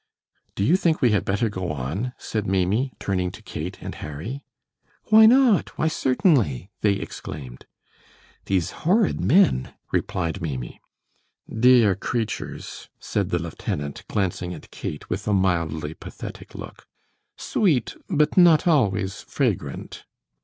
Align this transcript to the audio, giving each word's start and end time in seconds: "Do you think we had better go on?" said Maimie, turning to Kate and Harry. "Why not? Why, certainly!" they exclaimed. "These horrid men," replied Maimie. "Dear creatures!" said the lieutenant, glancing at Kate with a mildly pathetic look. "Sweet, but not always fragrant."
"Do 0.55 0.63
you 0.63 0.77
think 0.77 0.99
we 0.99 1.11
had 1.11 1.23
better 1.23 1.47
go 1.47 1.71
on?" 1.71 2.13
said 2.17 2.47
Maimie, 2.47 2.91
turning 2.99 3.29
to 3.33 3.43
Kate 3.43 3.77
and 3.81 3.93
Harry. 3.93 4.41
"Why 5.11 5.27
not? 5.27 5.77
Why, 5.77 5.89
certainly!" 5.89 6.71
they 6.81 6.93
exclaimed. 6.93 7.67
"These 8.45 8.71
horrid 8.81 9.19
men," 9.21 9.75
replied 9.91 10.41
Maimie. 10.41 10.81
"Dear 11.47 11.93
creatures!" 11.93 12.89
said 12.99 13.29
the 13.29 13.37
lieutenant, 13.37 14.03
glancing 14.07 14.55
at 14.55 14.71
Kate 14.71 15.07
with 15.07 15.27
a 15.27 15.33
mildly 15.33 15.93
pathetic 15.93 16.55
look. 16.55 16.87
"Sweet, 17.37 17.95
but 18.09 18.35
not 18.35 18.65
always 18.65 19.21
fragrant." 19.21 20.05